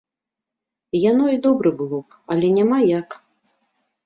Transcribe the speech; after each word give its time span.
Яно 1.11 1.25
і 1.33 1.37
добра 1.45 1.69
было 1.83 1.99
б, 2.05 2.19
але 2.37 2.47
няма 2.57 2.79
як. 2.97 3.09